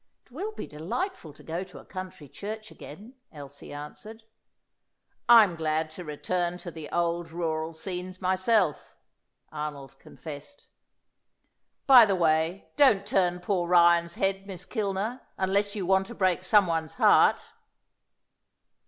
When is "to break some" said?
16.07-16.65